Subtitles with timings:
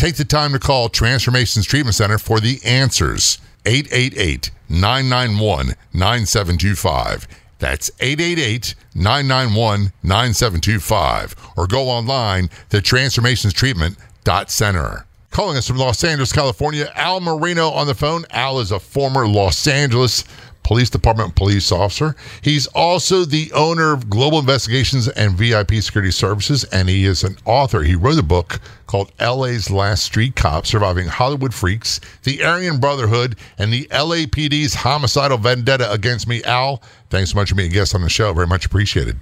[0.00, 3.36] Take the time to call Transformations Treatment Center for the answers.
[3.66, 7.28] 888 991 9725.
[7.58, 11.36] That's 888 991 9725.
[11.54, 15.06] Or go online to transformationstreatment.center.
[15.30, 18.24] Calling us from Los Angeles, California, Al Marino on the phone.
[18.30, 20.24] Al is a former Los Angeles
[20.70, 22.14] Police Department police officer.
[22.42, 27.36] He's also the owner of Global Investigations and VIP Security Services, and he is an
[27.44, 27.82] author.
[27.82, 33.36] He wrote a book called LA's Last Street Cop Surviving Hollywood Freaks, the Aryan Brotherhood,
[33.58, 36.40] and the LAPD's homicidal vendetta against me.
[36.44, 38.32] Al, thanks so much for being a guest on the show.
[38.32, 39.16] Very much appreciated.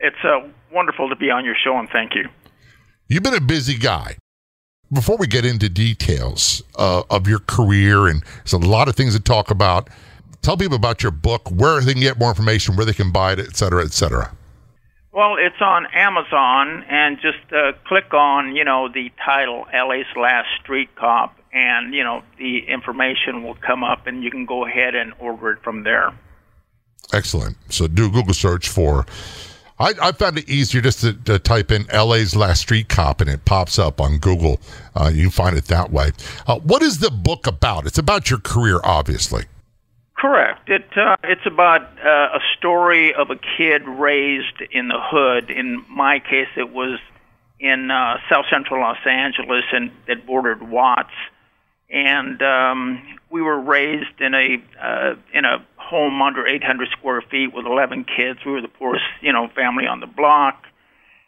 [0.00, 2.28] It's uh, wonderful to be on your show, and thank you.
[3.08, 4.18] You've been a busy guy.
[4.92, 9.14] Before we get into details uh, of your career, and there's a lot of things
[9.14, 9.88] to talk about,
[10.42, 13.32] tell people about your book, where they can get more information, where they can buy
[13.32, 14.34] it, et cetera, et cetera.
[15.12, 20.48] Well, it's on Amazon, and just uh, click on, you know, the title, LA's Last
[20.60, 24.94] Street Cop, and, you know, the information will come up, and you can go ahead
[24.94, 26.12] and order it from there.
[27.12, 27.56] Excellent.
[27.70, 29.06] So do a Google search for
[29.78, 33.28] I, I found it easier just to, to, type in LA's Last Street Cop and
[33.28, 34.58] it pops up on Google.
[34.94, 36.12] Uh, you can find it that way.
[36.46, 37.86] Uh, what is the book about?
[37.86, 39.44] It's about your career, obviously.
[40.18, 40.68] Correct.
[40.68, 45.50] It uh, it's about uh, a story of a kid raised in the hood.
[45.50, 46.98] In my case, it was
[47.60, 51.12] in uh, South Central Los Angeles and it bordered Watts,
[51.90, 57.52] and um, we were raised in a uh, in a home under 800 square feet
[57.52, 58.40] with 11 kids.
[58.44, 60.64] We were the poorest, you know, family on the block.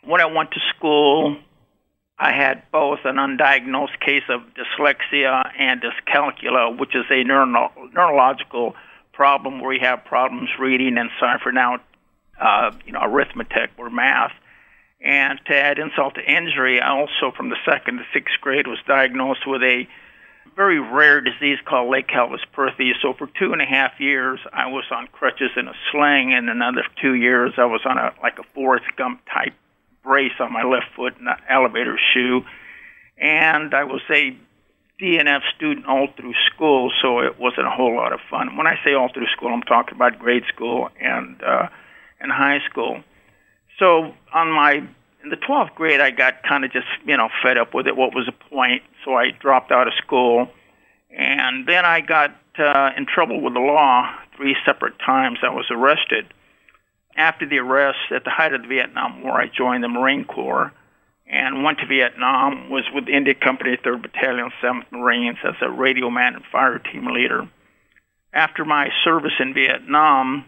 [0.02, 1.36] When I went to school,
[2.18, 8.74] I had both an undiagnosed case of dyslexia and dyscalculia, which is a neuro- neurological
[9.12, 11.80] problem where you have problems reading and ciphering out,
[12.40, 14.32] uh, you know, arithmetic or math.
[15.00, 18.78] And to add insult to injury, I also, from the second to sixth grade, was
[18.86, 19.86] diagnosed with a
[20.56, 22.96] very rare disease called Legg-Calvé-Perthes.
[23.00, 26.50] So for two and a half years, I was on crutches and a sling, and
[26.50, 29.54] another two years, I was on a like a Forrest Gump type
[30.02, 32.42] brace on my left foot and an elevator shoe.
[33.18, 34.36] And I was a
[35.00, 38.56] DNF student all through school, so it wasn't a whole lot of fun.
[38.56, 41.68] When I say all through school, I'm talking about grade school and uh,
[42.20, 43.02] and high school.
[43.78, 44.82] So on my
[45.22, 47.96] in the 12th grade, I got kind of just, you know, fed up with it.
[47.96, 48.82] What was the point?
[49.04, 50.48] So I dropped out of school.
[51.10, 55.38] And then I got uh, in trouble with the law three separate times.
[55.42, 56.32] I was arrested.
[57.18, 60.72] After the arrest, at the height of the Vietnam War, I joined the Marine Corps
[61.26, 65.68] and went to Vietnam, was with the India Company, 3rd Battalion, 7th Marines as a
[65.68, 67.48] radio man and fire team leader.
[68.32, 70.44] After my service in Vietnam,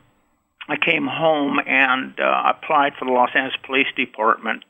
[0.68, 4.62] I came home and uh, applied for the Los Angeles Police Department.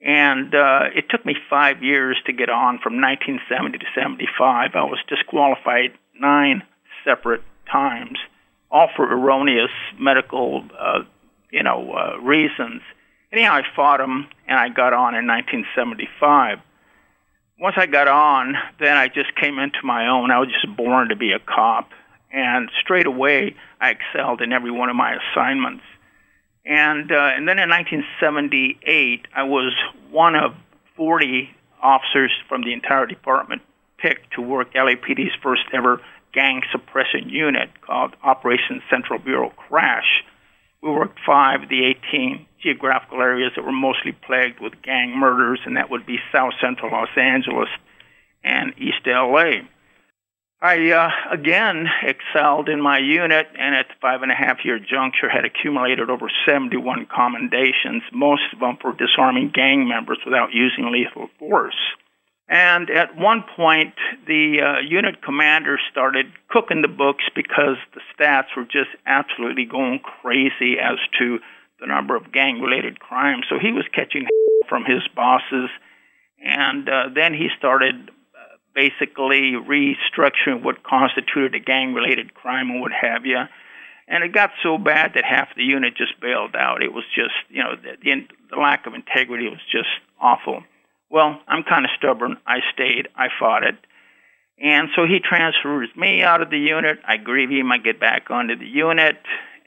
[0.00, 4.70] And uh, it took me five years to get on from 1970 to 75.
[4.74, 6.62] I was disqualified nine
[7.04, 8.18] separate times,
[8.70, 11.00] all for erroneous medical, uh,
[11.56, 12.82] you know, uh, reasons.
[13.32, 16.58] Anyhow, I fought them, and I got on in 1975.
[17.58, 20.30] Once I got on, then I just came into my own.
[20.30, 21.88] I was just born to be a cop,
[22.30, 25.82] and straight away I excelled in every one of my assignments.
[26.66, 29.72] And uh, and then in 1978, I was
[30.10, 30.52] one of
[30.96, 31.48] 40
[31.82, 33.62] officers from the entire department
[33.96, 36.02] picked to work LAPD's first ever
[36.34, 40.22] gang suppression unit called Operation Central Bureau Crash.
[40.86, 45.58] We worked five of the 18 geographical areas that were mostly plagued with gang murders,
[45.66, 47.68] and that would be South Central Los Angeles
[48.44, 49.66] and East LA.
[50.62, 54.78] I uh, again excelled in my unit, and at the five and a half year
[54.78, 60.92] juncture, had accumulated over 71 commendations, most of them for disarming gang members without using
[60.92, 61.74] lethal force.
[62.48, 63.94] And at one point,
[64.26, 69.98] the uh, unit commander started cooking the books because the stats were just absolutely going
[69.98, 71.40] crazy as to
[71.80, 73.46] the number of gang related crimes.
[73.48, 74.26] So he was catching
[74.68, 75.70] from his bosses.
[76.38, 82.80] And uh, then he started uh, basically restructuring what constituted a gang related crime and
[82.80, 83.40] what have you.
[84.08, 86.80] And it got so bad that half the unit just bailed out.
[86.80, 89.88] It was just, you know, the, the, the lack of integrity was just
[90.20, 90.62] awful.
[91.10, 92.36] Well, I'm kind of stubborn.
[92.46, 93.08] I stayed.
[93.16, 93.76] I fought it.
[94.58, 96.98] And so he transfers me out of the unit.
[97.06, 97.70] I grieve him.
[97.70, 99.16] I get back onto the unit.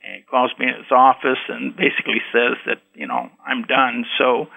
[0.04, 4.06] And he calls me in his office and basically says that, you know, I'm done.
[4.18, 4.48] So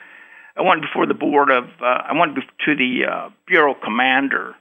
[0.57, 4.55] I went before the board of, uh, I went to the uh, bureau commander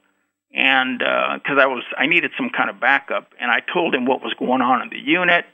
[0.54, 3.32] and because uh, I was, I needed some kind of backup.
[3.40, 5.46] And I told him what was going on in the unit.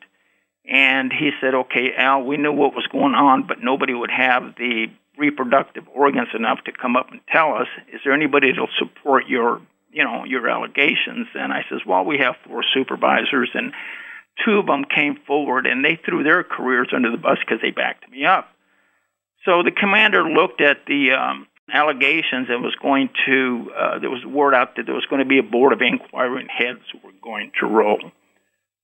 [0.66, 4.56] And he said, okay, Al, we knew what was going on, but nobody would have
[4.58, 4.88] the
[5.18, 9.62] reproductive organs enough to come up and tell us, is there anybody that'll support your,
[9.92, 11.28] you know, your allegations?
[11.34, 13.74] And I says, well, we have four supervisors, and
[14.46, 17.72] two of them came forward, and they threw their careers under the bus because they
[17.72, 18.50] backed me up.
[19.46, 24.25] So the commander looked at the um, allegations and was going to, uh, there was
[24.25, 27.00] word out that there was going to be a board of inquiry and heads who
[27.06, 28.00] were going to roll.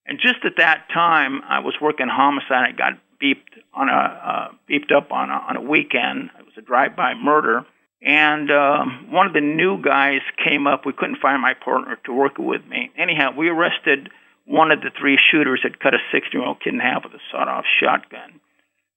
[0.05, 2.67] And just at that time, I was working homicide.
[2.67, 6.29] I got beeped on a uh, beeped up on a, on a weekend.
[6.37, 7.65] It was a drive-by murder,
[8.01, 10.85] and uh, one of the new guys came up.
[10.85, 12.91] We couldn't find my partner to work with me.
[12.97, 14.09] Anyhow, we arrested
[14.45, 17.63] one of the three shooters that cut a 16-year-old kid in half with a sawed-off
[17.79, 18.41] shotgun.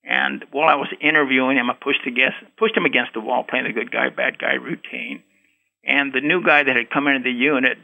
[0.02, 3.66] And while I was interviewing him, I pushed against pushed him against the wall, playing
[3.66, 5.22] the good guy, bad guy routine.
[5.84, 7.78] And the new guy that had come into the unit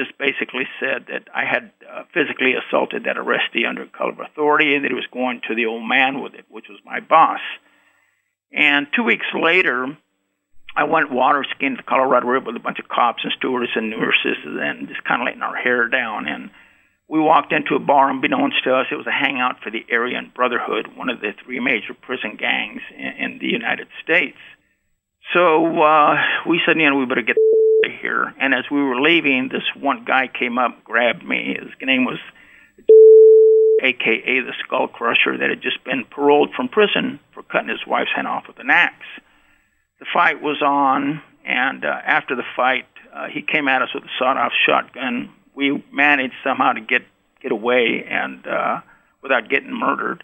[0.00, 4.74] just basically said that I had uh, physically assaulted that arrestee under color of authority
[4.74, 7.40] and that he was going to the old man with it, which was my boss.
[8.52, 9.96] And two weeks later,
[10.74, 13.72] I went water skiing to the Colorado River with a bunch of cops and stewards
[13.74, 16.26] and nurses and just kind of letting our hair down.
[16.26, 16.50] And
[17.08, 20.32] we walked into a bar, unbeknownst to us, it was a hangout for the Aryan
[20.34, 24.38] Brotherhood, one of the three major prison gangs in, in the United States.
[25.34, 26.16] So uh,
[26.48, 27.36] we said, you know, we better get
[27.90, 28.34] here.
[28.40, 31.56] And as we were leaving, this one guy came up, grabbed me.
[31.58, 32.18] His name was
[33.82, 38.10] AKA the Skull Crusher, that had just been paroled from prison for cutting his wife's
[38.14, 39.06] head off with an axe.
[39.98, 44.04] The fight was on, and uh, after the fight, uh, he came at us with
[44.04, 45.30] a sawed-off shotgun.
[45.54, 47.02] We managed somehow to get
[47.42, 48.80] get away and uh,
[49.22, 50.22] without getting murdered.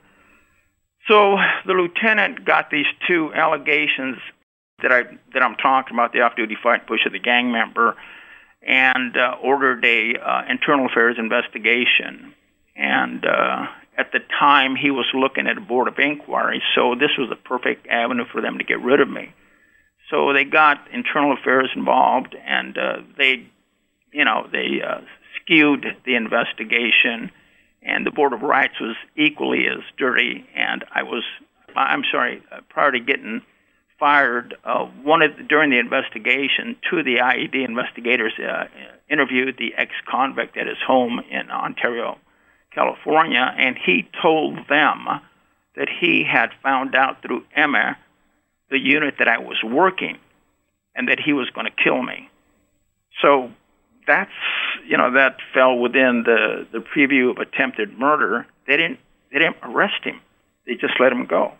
[1.09, 1.37] So
[1.67, 4.19] the lieutenant got these two allegations
[4.83, 5.03] that I
[5.33, 7.97] that I'm talking about, the off-duty fight push of the gang member,
[8.63, 12.35] and uh, ordered a uh, internal affairs investigation.
[12.77, 17.17] And uh, at the time, he was looking at a board of inquiry, so this
[17.19, 19.33] was the perfect avenue for them to get rid of me.
[20.11, 23.47] So they got internal affairs involved, and uh, they,
[24.13, 25.01] you know, they uh,
[25.41, 27.33] skewed the investigation,
[27.83, 30.45] and the board of rights was equally as dirty.
[30.55, 31.25] And I was,
[31.75, 33.43] I'm sorry, uh, prior to getting
[33.99, 36.77] fired uh, one of during the investigation.
[36.89, 38.65] Two of the IAD investigators uh,
[39.11, 42.19] interviewed the ex-convict at his home in Ontario,
[42.75, 45.07] California, and he told them
[45.77, 47.97] that he had found out through Eme,
[48.71, 50.19] the unit that I was working,
[50.95, 52.29] and that he was going to kill me.
[53.23, 53.51] So
[54.07, 54.31] that's
[54.87, 58.47] you know that fell within the the preview of attempted murder.
[58.67, 58.99] They didn't
[59.33, 60.21] they didn't arrest him.
[60.67, 61.53] They just let him go.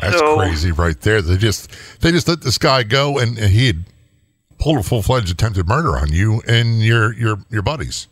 [0.00, 1.22] That's so, crazy right there.
[1.22, 1.70] They just
[2.00, 3.84] they just let this guy go and, and he had
[4.58, 8.08] pulled a full fledged attempted murder on you and your your your buddies.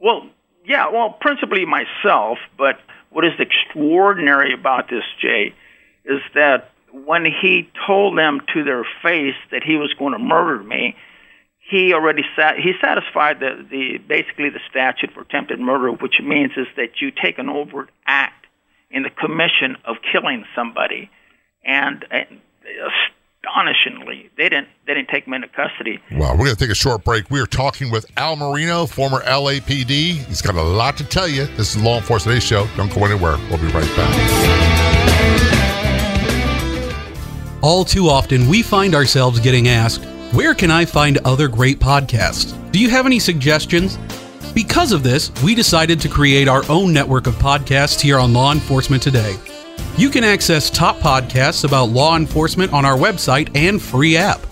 [0.00, 0.28] Well,
[0.64, 2.78] yeah, well, principally myself, but
[3.10, 5.54] what is extraordinary about this, Jay,
[6.04, 10.62] is that when he told them to their face that he was going to murder
[10.62, 10.96] me,
[11.58, 16.52] he already sat, he satisfied the, the basically the statute for attempted murder, which means
[16.56, 18.37] is that you take an overt act
[18.90, 21.10] in the commission of killing somebody,
[21.64, 22.40] and, and
[23.44, 26.00] astonishingly, they didn't they didn't take him into custody.
[26.12, 27.30] Well, we're going to take a short break.
[27.30, 29.88] We are talking with Al Marino, former LAPD.
[30.26, 31.46] He's got a lot to tell you.
[31.56, 32.66] This is Law Enforcement Today Show.
[32.76, 33.36] Don't go anywhere.
[33.48, 35.08] We'll be right back.
[37.60, 42.54] All too often, we find ourselves getting asked, Where can I find other great podcasts?
[42.70, 43.98] Do you have any suggestions?
[44.58, 48.50] Because of this, we decided to create our own network of podcasts here on Law
[48.50, 49.36] Enforcement Today.
[49.96, 54.44] You can access top podcasts about law enforcement on our website and free app.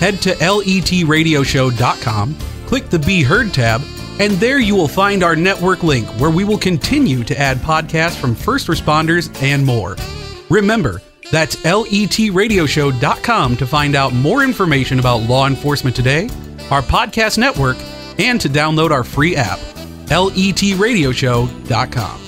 [0.00, 3.82] Head to letradioshow.com, click the Be Heard tab,
[4.18, 8.20] and there you will find our network link where we will continue to add podcasts
[8.20, 9.94] from first responders and more.
[10.50, 11.00] Remember,
[11.30, 16.28] that's letradioshow.com to find out more information about law enforcement today,
[16.72, 17.76] our podcast network,
[18.18, 19.58] and to download our free app,
[20.06, 22.22] letradioshow.com.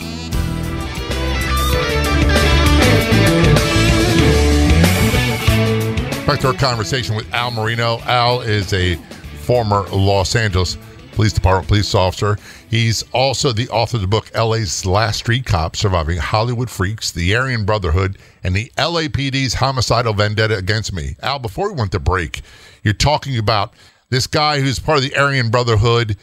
[6.27, 7.99] Back to our conversation with Al Marino.
[8.07, 8.97] Al is a
[9.43, 10.79] former Los Angeles
[11.13, 12.39] Police Department police officer.
[12.71, 17.37] He's also the author of the book LA's Last Street Cop Surviving Hollywood Freaks, the
[17.37, 21.15] Aryan Brotherhood, and the LAPD's homicidal vendetta against me.
[21.23, 22.41] Al, before we went to break,
[22.83, 23.75] you're talking about
[24.15, 26.17] this guy who's part of the Aryan Brotherhood,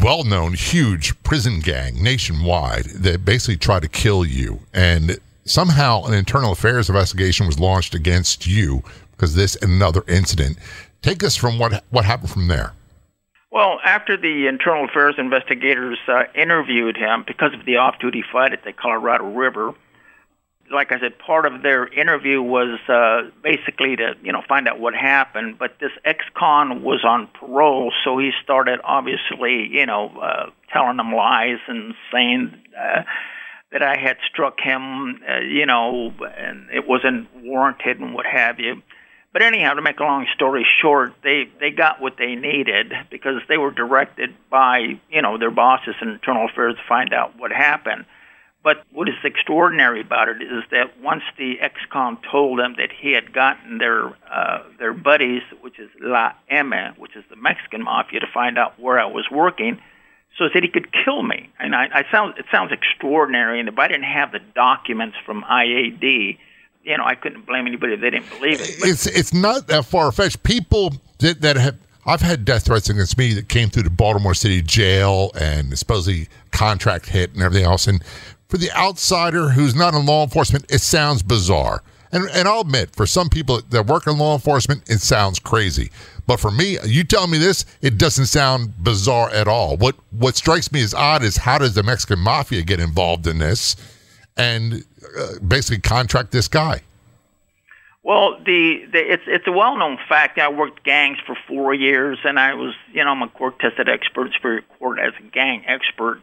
[0.00, 4.60] well known, huge prison gang nationwide that basically tried to kill you.
[4.72, 10.56] And somehow an internal affairs investigation was launched against you because this and another incident.
[11.02, 12.74] Take us from what what happened from there.
[13.50, 18.62] Well, after the internal affairs investigators uh, interviewed him because of the off-duty fight at
[18.62, 19.74] the Colorado River,
[20.70, 24.78] like I said, part of their interview was uh, basically to you know find out
[24.78, 25.58] what happened.
[25.58, 31.12] But this ex-con was on parole, so he started obviously you know uh, telling them
[31.12, 32.54] lies and saying.
[32.78, 33.02] Uh,
[33.72, 38.60] that I had struck him, uh, you know, and it wasn't warranted and what have
[38.60, 38.82] you.
[39.32, 43.40] But anyhow, to make a long story short, they they got what they needed because
[43.48, 47.50] they were directed by you know their bosses in internal affairs to find out what
[47.50, 48.04] happened.
[48.64, 53.10] But what is extraordinary about it is that once the ex-con told them that he
[53.12, 58.20] had gotten their uh, their buddies, which is La Eme, which is the Mexican mafia,
[58.20, 59.80] to find out where I was working,
[60.38, 61.50] so that he could kill me.
[61.58, 63.58] And I, I sound it sounds extraordinary.
[63.58, 66.38] And if I didn't have the documents from IAD
[66.84, 68.76] you know, I couldn't blame anybody if they didn't believe it.
[68.80, 68.88] But.
[68.88, 70.42] It's it's not that far fetched.
[70.42, 74.34] People that, that have I've had death threats against me that came through the Baltimore
[74.34, 77.86] City jail and supposedly contract hit and everything else.
[77.86, 78.02] And
[78.52, 81.82] for the outsider who's not in law enforcement, it sounds bizarre.
[82.12, 85.90] And and I'll admit, for some people that work in law enforcement, it sounds crazy.
[86.26, 89.78] But for me, you tell me this, it doesn't sound bizarre at all.
[89.78, 93.38] What what strikes me as odd is how does the Mexican mafia get involved in
[93.38, 93.74] this?
[94.36, 94.84] And
[95.18, 96.82] uh, basically contract this guy?
[98.02, 100.38] Well, the, the it's it's a well known fact.
[100.38, 103.88] I worked gangs for four years, and I was you know I'm a court tested
[103.88, 106.20] expert, Superior Court as a gang expert.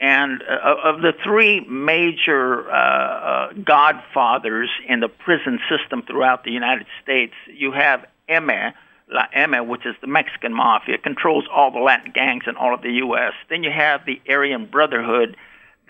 [0.00, 6.52] And uh, of the three major uh, uh, godfathers in the prison system throughout the
[6.52, 8.72] United States, you have Eme,
[9.12, 12.80] La Eme, which is the Mexican mafia, controls all the Latin gangs in all of
[12.80, 13.34] the U.S.
[13.50, 15.36] Then you have the Aryan Brotherhood,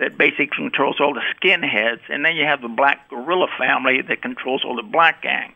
[0.00, 4.22] that basically controls all the skinheads, and then you have the black guerrilla family that
[4.22, 5.54] controls all the black gangs.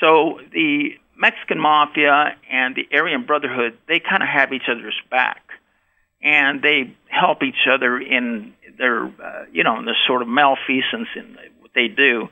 [0.00, 5.42] So the Mexican mafia and the Aryan Brotherhood, they kind of have each other's back,
[6.20, 11.08] and they help each other in their, uh, you know, in this sort of malfeasance
[11.14, 12.28] in what they do.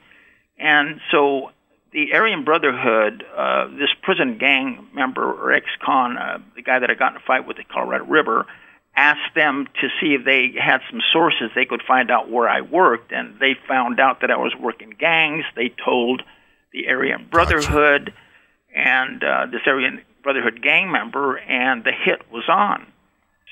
[0.59, 1.51] And so
[1.93, 6.95] the Aryan Brotherhood, uh, this prison gang member or ex-con, uh, the guy that I
[6.95, 8.47] got in a fight with at Colorado River,
[8.95, 12.63] asked them to see if they had some sources they could find out where I
[12.63, 15.45] worked, and they found out that I was working gangs.
[15.55, 16.23] They told
[16.73, 18.15] the Aryan Brotherhood
[18.75, 18.89] gotcha.
[18.89, 22.87] and uh, this Aryan Brotherhood gang member, and the hit was on.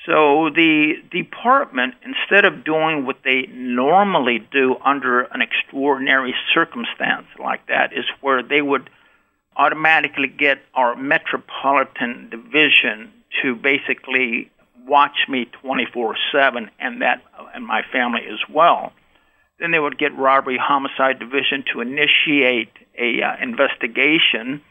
[0.05, 7.65] So the department, instead of doing what they normally do under an extraordinary circumstance like
[7.67, 8.89] that, is where they would
[9.57, 14.51] automatically get our metropolitan division to basically
[14.85, 17.23] watch me 24/7 and that
[17.55, 18.93] and my family as well.
[19.59, 24.61] Then they would get robbery homicide division to initiate a uh, investigation,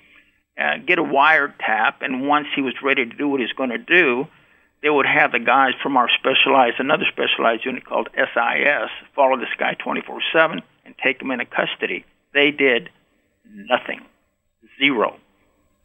[0.59, 3.79] uh, get a wiretap, and once he was ready to do what he's going to
[3.79, 4.29] do,
[4.85, 9.49] they would have the guys from our specialized another specialized unit called SIS follow this
[9.59, 12.05] guy 24/7 and take him into custody.
[12.35, 12.91] They did
[13.50, 14.03] nothing,
[14.79, 15.17] zero,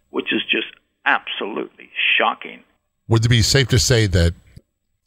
[0.10, 0.68] which is just
[1.06, 2.62] absolutely shocking.
[3.08, 4.34] Would it be safe to say that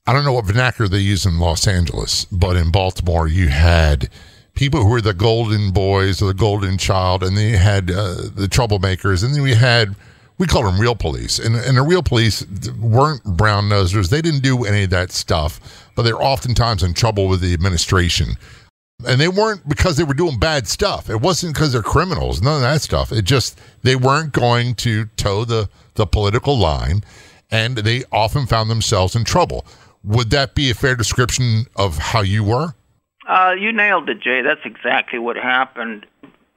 [0.07, 4.09] I don't know what vernacular they use in Los Angeles, but in Baltimore you had
[4.55, 8.15] people who were the golden boys or the golden child, and then you had uh,
[8.35, 9.95] the troublemakers, and then we had
[10.43, 12.45] we called them real police, and and the real police
[12.81, 14.11] weren't brown nosers.
[14.11, 18.31] They didn't do any of that stuff, but they're oftentimes in trouble with the administration.
[19.07, 21.09] And they weren't because they were doing bad stuff.
[21.09, 23.13] It wasn't because they're criminals, none of that stuff.
[23.13, 27.05] It just they weren't going to toe the, the political line
[27.53, 29.65] and they often found themselves in trouble.
[30.03, 32.75] Would that be a fair description of how you were?
[33.29, 34.43] Uh, you nailed it, Jay.
[34.43, 36.05] That's exactly what happened.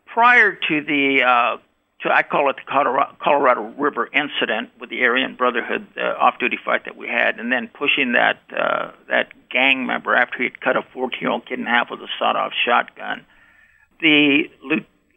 [0.07, 1.57] Prior to the uh,
[2.05, 6.57] to I call it the Colorado, Colorado River incident with the Aryan Brotherhood uh, off-duty
[6.63, 10.61] fight that we had, and then pushing that uh, that gang member after he had
[10.61, 13.25] cut a 14-year-old kid in half with a sawed-off shotgun.
[14.01, 14.43] The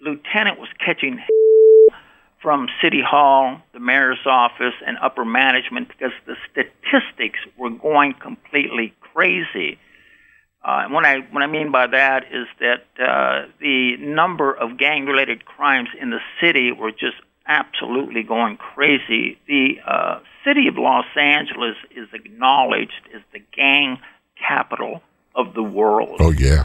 [0.01, 1.21] lieutenant was catching
[2.43, 8.95] from City Hall, the mayor's office, and upper management because the statistics were going completely
[9.01, 9.79] crazy.
[10.65, 14.77] Uh, and what I what I mean by that is that uh, the number of
[14.77, 19.39] gang-related crimes in the city were just absolutely going crazy.
[19.47, 23.99] The uh, city of Los Angeles is acknowledged as the gang
[24.37, 25.03] capital
[25.35, 26.17] of the world.
[26.21, 26.65] Oh yeah.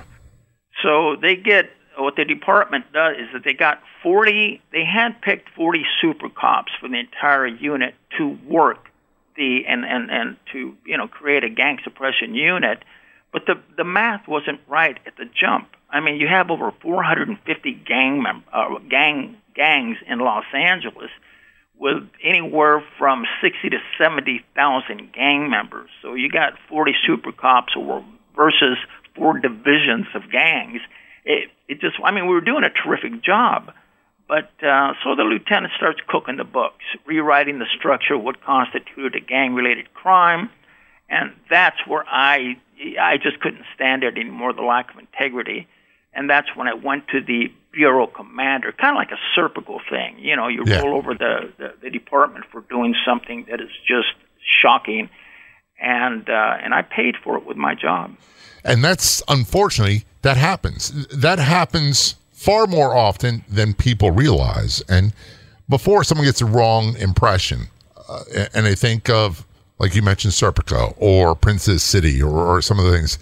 [0.81, 4.61] So they get what the department does is that they got 40.
[4.71, 8.89] They handpicked 40 super cops for the entire unit to work
[9.35, 12.83] the and and and to you know create a gang suppression unit
[13.33, 15.67] but the the math wasn't right at the jump.
[15.89, 21.09] I mean, you have over 450 gang mem- uh, gang gangs in Los Angeles
[21.77, 25.89] with anywhere from 60 to 70,000 gang members.
[26.01, 28.77] So you got 40 super cops or versus
[29.15, 30.81] four divisions of gangs.
[31.25, 33.73] It, it just, I mean, we were doing a terrific job.
[34.27, 39.15] But uh, so the lieutenant starts cooking the books, rewriting the structure of what constituted
[39.15, 40.49] a gang related crime.
[41.09, 42.57] And that's where I
[42.99, 45.67] I just couldn't stand it anymore, the lack of integrity.
[46.13, 50.19] And that's when I went to the bureau commander, kind of like a Serpico thing.
[50.19, 50.81] You know, you yeah.
[50.81, 54.13] roll over the, the, the department for doing something that is just
[54.61, 55.09] shocking.
[55.79, 58.15] And, uh, and I paid for it with my job.
[58.63, 61.07] And that's unfortunately, that happens.
[61.07, 64.81] That happens far more often than people realize.
[64.87, 65.13] And
[65.67, 67.67] before someone gets a wrong impression,
[68.07, 68.23] uh,
[68.53, 69.45] and they think of
[69.83, 73.19] like you mentioned Serpico or Princess City or, or some of the things.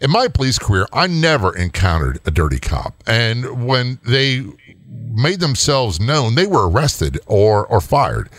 [0.00, 2.94] In my police career, I never encountered a dirty cop.
[3.06, 4.46] And when they
[4.88, 8.30] made themselves known, they were arrested or, or fired.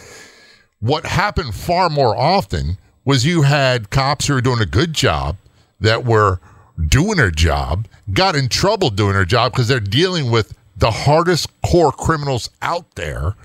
[0.79, 5.37] What happened far more often was you had cops who were doing a good job
[5.79, 6.39] that were
[6.87, 11.51] doing their job, got in trouble doing their job because they're dealing with the hardest
[11.61, 13.35] core criminals out there.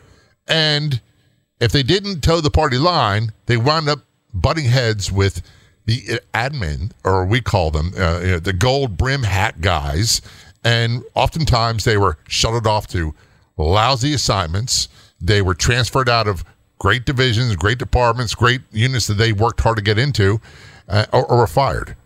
[0.49, 1.03] And
[1.61, 3.99] if they didn't toe the party line, they wound up
[4.35, 5.43] butting heads with
[5.87, 10.21] the admin, or we call them uh, you know, the gold brim hat guys.
[10.65, 13.15] And oftentimes they were shuttled off to
[13.57, 14.89] lousy assignments.
[15.21, 16.45] They were transferred out of
[16.79, 20.41] great divisions, great departments, great units that they worked hard to get into,
[20.89, 21.97] uh, or, or were fired.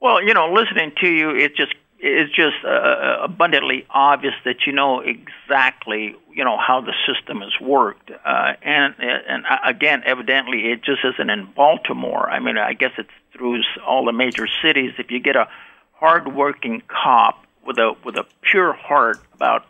[0.00, 4.66] Well, you know, listening to you, it just it's just uh, uh, abundantly obvious that
[4.66, 8.10] you know exactly you know how the system has worked.
[8.10, 12.28] Uh, and and uh, again evidently it just isn't in Baltimore.
[12.28, 14.92] I mean I guess it's through all the major cities.
[14.98, 15.48] If you get a
[15.92, 19.66] hardworking cop with a with a pure heart about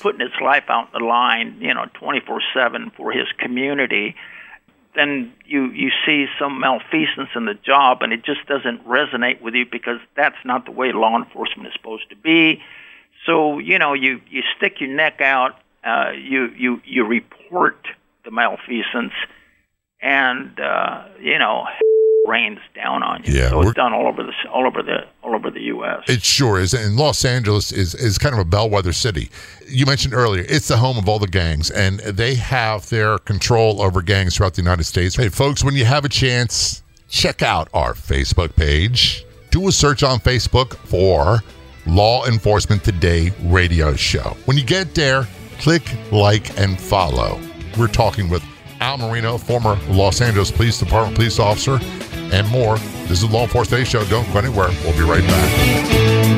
[0.00, 4.16] putting his life out on the line you know 24/7 for his community
[4.94, 9.54] then you you see some malfeasance in the job, and it just doesn't resonate with
[9.54, 12.62] you because that's not the way law enforcement is supposed to be.
[13.26, 17.86] So you know you you stick your neck out, uh, you you you report
[18.24, 19.12] the malfeasance,
[20.00, 21.66] and uh, you know
[22.28, 23.34] rains down on you.
[23.34, 26.04] Yeah, so it's done all over the all over the all over the U.S.
[26.08, 29.30] It sure is, and Los Angeles is is kind of a bellwether city.
[29.66, 33.80] You mentioned earlier it's the home of all the gangs, and they have their control
[33.82, 35.16] over gangs throughout the United States.
[35.16, 39.24] Hey, folks, when you have a chance, check out our Facebook page.
[39.50, 41.42] Do a search on Facebook for
[41.86, 44.36] Law Enforcement Today Radio Show.
[44.44, 45.26] When you get there,
[45.58, 47.40] click like and follow.
[47.78, 48.44] We're talking with
[48.80, 51.78] Al Marino, former Los Angeles Police Department police officer,
[52.32, 52.78] and more.
[53.06, 54.04] This is Law Enforcement Today Show.
[54.04, 54.68] Don't go anywhere.
[54.84, 56.34] We'll be right back.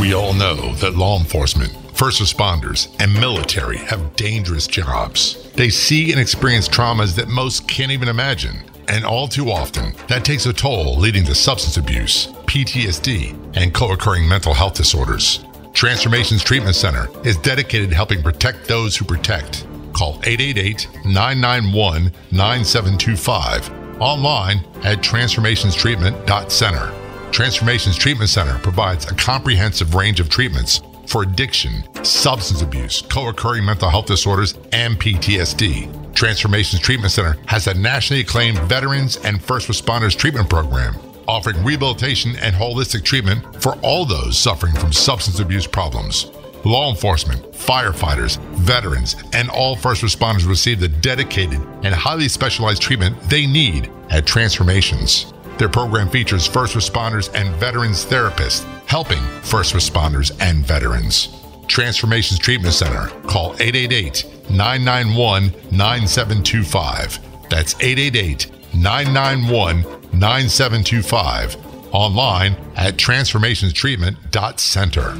[0.00, 5.50] We all know that law enforcement, first responders, and military have dangerous jobs.
[5.52, 8.64] They see and experience traumas that most can't even imagine.
[8.88, 13.92] And all too often, that takes a toll, leading to substance abuse, PTSD, and co
[13.92, 15.43] occurring mental health disorders.
[15.74, 24.00] Transformations Treatment Center is dedicated to helping protect those who protect Call 888 991 9725.
[24.00, 27.32] Online at transformationstreatment.center.
[27.32, 33.64] Transformations Treatment Center provides a comprehensive range of treatments for addiction, substance abuse, co occurring
[33.64, 36.14] mental health disorders, and PTSD.
[36.14, 40.94] Transformations Treatment Center has a nationally acclaimed veterans and first responders treatment program
[41.26, 46.30] offering rehabilitation and holistic treatment for all those suffering from substance abuse problems.
[46.64, 53.20] Law enforcement, firefighters, veterans, and all first responders receive the dedicated and highly specialized treatment
[53.28, 55.32] they need at Transformations.
[55.58, 61.28] Their program features first responders and veterans therapists helping first responders and veterans.
[61.66, 63.08] Transformations Treatment Center.
[63.26, 67.18] Call 888 991 9725.
[67.48, 71.56] That's 888 991 9725.
[71.92, 75.14] Online at transformationstreatment.center.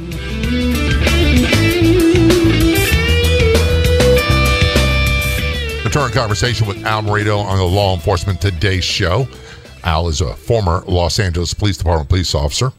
[5.83, 9.25] Return conversation with Al Marino on the Law Enforcement Today show.
[9.83, 12.73] Al is a former Los Angeles Police Department police officer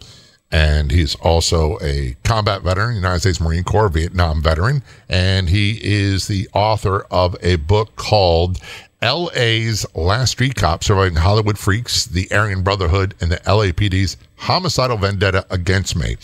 [0.52, 6.28] and he's also a combat veteran, United States Marine Corps Vietnam veteran, and he is
[6.28, 8.58] the author of a book called
[9.06, 15.46] LA's Last Street Cop Surviving Hollywood Freaks, the Aryan Brotherhood, and the LAPD's Homicidal Vendetta
[15.48, 16.16] Against Me.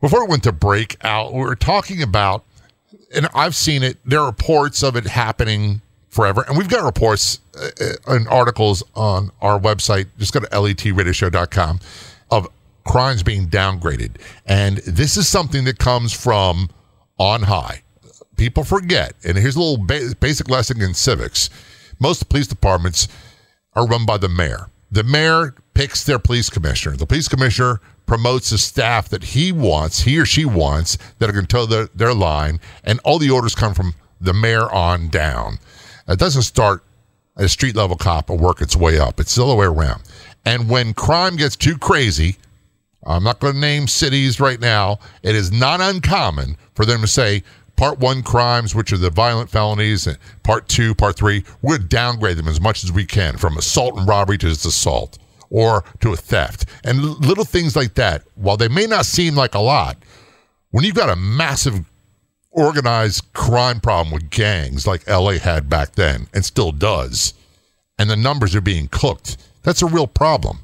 [0.00, 2.44] Before it went to break out, we were talking about,
[3.12, 5.80] and I've seen it, there are reports of it happening
[6.10, 6.44] forever.
[6.46, 10.06] And we've got reports uh, uh and articles on our website.
[10.18, 11.80] Just go to letradioshow.com
[12.30, 12.48] of
[12.84, 14.12] crimes being downgraded.
[14.46, 16.70] And this is something that comes from
[17.18, 17.82] on high.
[18.36, 19.14] People forget.
[19.24, 21.50] And here's a little ba- basic lesson in civics
[22.02, 23.08] most police departments
[23.74, 24.66] are run by the mayor.
[24.90, 26.96] The mayor picks their police commissioner.
[26.96, 31.32] The police commissioner promotes the staff that he wants, he or she wants, that are
[31.32, 32.60] going to toe their, their line.
[32.84, 35.58] And all the orders come from the mayor on down.
[36.08, 36.84] It doesn't start
[37.38, 39.18] at a street level cop and work its way up.
[39.18, 40.02] It's the other way around.
[40.44, 42.36] And when crime gets too crazy,
[43.04, 44.98] I'm not going to name cities right now.
[45.22, 47.42] It is not uncommon for them to say,
[47.76, 52.36] part one crimes, which are the violent felonies, and part two, part three, to downgrade
[52.36, 55.18] them as much as we can from assault and robbery to just assault
[55.50, 56.64] or to a theft.
[56.84, 59.98] And little things like that, while they may not seem like a lot,
[60.70, 61.84] when you've got a massive
[62.50, 67.34] organized crime problem with gangs like LA had back then and still does,
[67.98, 70.60] and the numbers are being cooked, that's a real problem.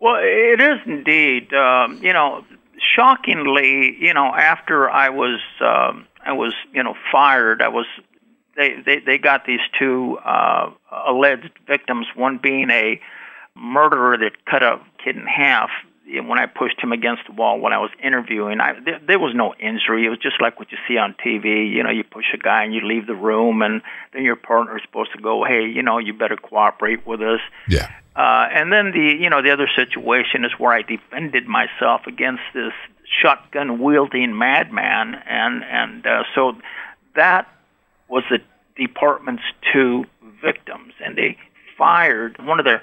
[0.00, 1.52] Well, it is indeed.
[1.52, 2.44] Um, you know,
[2.96, 7.86] shockingly, you know, after I was um, I was you know fired, I was
[8.56, 12.06] they they they got these two uh, alleged victims.
[12.14, 13.00] One being a
[13.54, 15.70] murderer that cut a kid in half
[16.06, 18.60] And when I pushed him against the wall when I was interviewing.
[18.60, 20.06] I there, there was no injury.
[20.06, 21.70] It was just like what you see on TV.
[21.70, 23.82] You know, you push a guy and you leave the room, and
[24.12, 27.40] then your partner is supposed to go, "Hey, you know, you better cooperate with us."
[27.68, 27.90] Yeah.
[28.14, 32.42] Uh, and then the you know the other situation is where I defended myself against
[32.52, 32.74] this
[33.20, 36.56] shotgun wielding madman, and and uh, so
[37.16, 37.48] that
[38.08, 38.38] was the
[38.76, 40.04] department's two
[40.42, 41.36] victims, and they
[41.76, 42.82] fired one of their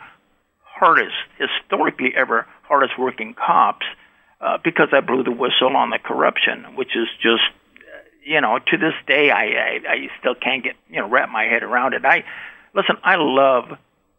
[0.64, 3.86] hardest, historically ever hardest working cops
[4.42, 7.44] uh, because I blew the whistle on the corruption, which is just
[8.24, 11.44] you know to this day I, I I still can't get you know wrap my
[11.44, 12.06] head around it.
[12.06, 12.24] I
[12.74, 13.78] listen, I love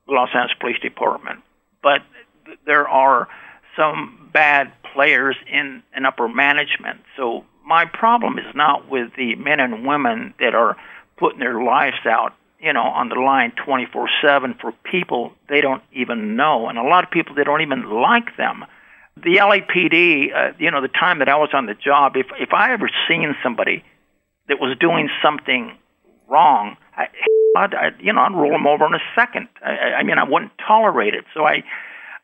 [0.08, 1.40] Los Angeles Police Department,
[1.82, 2.02] but
[2.46, 3.28] th- there are
[3.76, 7.00] some bad players in, in upper management.
[7.16, 10.76] So my problem is not with the men and women that are
[11.18, 16.36] putting their lives out, you know, on the line 24/7 for people they don't even
[16.36, 18.64] know, and a lot of people they don't even like them.
[19.16, 22.52] The LAPD, uh, you know, the time that I was on the job, if if
[22.52, 23.84] I ever seen somebody
[24.48, 25.76] that was doing something
[26.28, 27.08] wrong, I,
[27.56, 29.48] I'd, I, you know, I'd roll them over in a second.
[29.64, 31.24] I, I mean, I wouldn't tolerate it.
[31.34, 31.62] So I,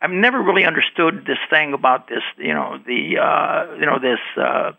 [0.01, 4.21] I've never really understood this thing about this, you know, the, uh, you know, this.
[4.37, 4.73] Uh,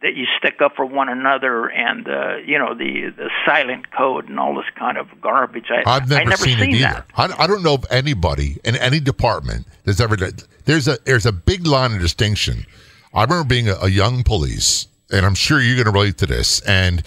[0.00, 4.28] that you stick up for one another and uh, you know the the silent code
[4.28, 5.66] and all this kind of garbage.
[5.70, 7.04] I, I've never, never seen, seen, it either.
[7.16, 7.30] That.
[7.38, 10.16] I, I don't know if anybody in any department that's ever
[10.64, 12.66] there's a there's a big line of distinction.
[13.14, 16.26] I remember being a, a young police, and I'm sure you're going to relate to
[16.26, 16.60] this.
[16.62, 17.02] And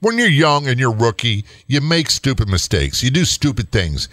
[0.00, 3.02] when you're young and you're rookie, you make stupid mistakes.
[3.02, 4.08] You do stupid things.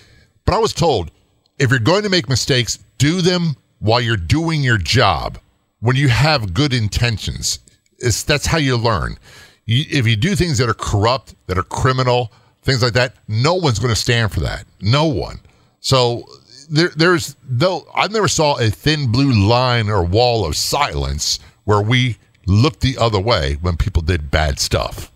[0.45, 1.11] But I was told
[1.59, 5.37] if you're going to make mistakes, do them while you're doing your job.
[5.79, 7.59] When you have good intentions,
[7.99, 9.17] it's, that's how you learn.
[9.65, 12.31] You, if you do things that are corrupt, that are criminal,
[12.63, 14.65] things like that, no one's going to stand for that.
[14.81, 15.39] No one.
[15.79, 16.25] So
[16.69, 17.87] there, there's no.
[17.93, 22.97] I never saw a thin blue line or wall of silence where we looked the
[22.97, 25.11] other way when people did bad stuff.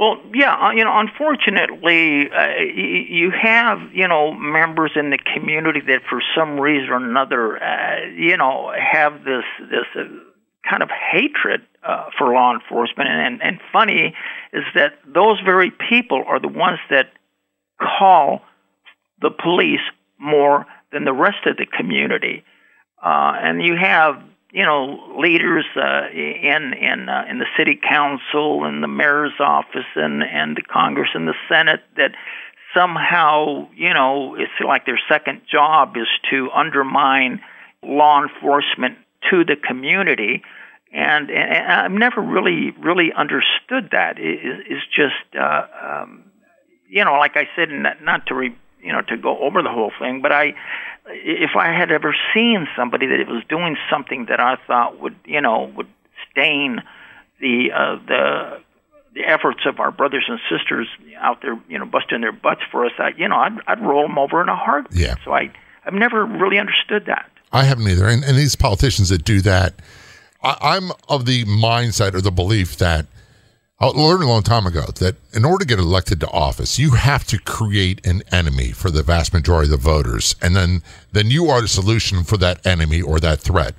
[0.00, 5.82] Well, yeah, uh, you know, unfortunately, uh, you have you know members in the community
[5.88, 10.04] that, for some reason or another, uh, you know, have this this uh,
[10.70, 13.10] kind of hatred uh, for law enforcement.
[13.10, 14.14] And, and funny
[14.54, 17.12] is that those very people are the ones that
[17.80, 18.42] call
[19.22, 19.80] the police
[20.18, 22.44] more than the rest of the community.
[23.02, 28.64] uh, and you have you know leaders uh, in in uh, in the city council
[28.64, 32.12] and the mayor's office and and the Congress and the Senate that
[32.74, 37.40] somehow you know it's like their second job is to undermine
[37.82, 38.98] law enforcement
[39.30, 40.42] to the community.
[40.92, 44.18] And, and I've never really, really understood that.
[44.18, 46.24] It, it's just, uh, um,
[46.88, 49.70] you know, like I said, not, not to re, you know, to go over the
[49.70, 50.54] whole thing, but I,
[51.12, 55.40] if I had ever seen somebody that was doing something that I thought would, you
[55.40, 55.88] know, would
[56.30, 56.82] stain
[57.40, 58.60] the uh, the
[59.14, 60.86] the efforts of our brothers and sisters
[61.18, 64.02] out there, you know, busting their butts for us, I, you know, I'd, I'd roll
[64.02, 65.00] them over in a heartbeat.
[65.00, 65.16] Yeah.
[65.24, 65.50] So I,
[65.84, 67.28] I've never really understood that.
[67.52, 68.06] I haven't either.
[68.06, 69.74] And, and these politicians that do that,
[70.42, 73.06] I, I'm of the mindset or the belief that
[73.82, 76.90] I learned a long time ago that in order to get elected to office, you
[76.90, 81.30] have to create an enemy for the vast majority of the voters, and then then
[81.30, 83.74] you are the solution for that enemy or that threat.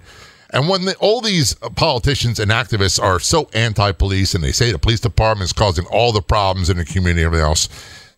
[0.49, 4.79] And when the, all these politicians and activists are so anti-police, and they say the
[4.79, 7.69] police department is causing all the problems in the community and everything else,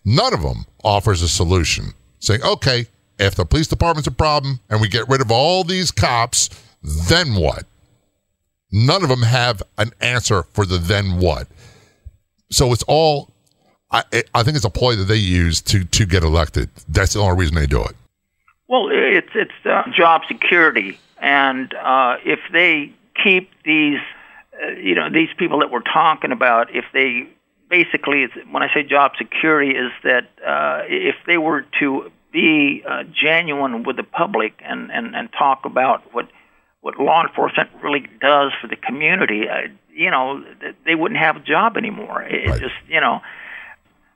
[0.06, 1.92] none of them offers a solution.
[2.18, 2.86] Saying, okay,
[3.18, 6.48] if the police department's a problem and we get rid of all these cops,
[6.82, 7.66] then what?
[8.72, 11.46] None of them have an answer for the then what
[12.50, 13.34] so it's all
[13.90, 16.70] I, I think it's a ploy that they use to to get elected.
[16.88, 17.94] That's the only reason they do it.
[18.66, 24.00] Well, it's it's uh, job security, and uh, if they keep these,
[24.62, 27.28] uh, you know, these people that we're talking about, if they
[27.70, 33.04] basically, when I say job security, is that uh, if they were to be uh,
[33.04, 36.28] genuine with the public and, and and talk about what
[36.80, 39.44] what law enforcement really does for the community,
[39.94, 40.44] you know,
[40.84, 42.22] they wouldn't have a job anymore.
[42.22, 42.60] It right.
[42.60, 43.20] just, you know,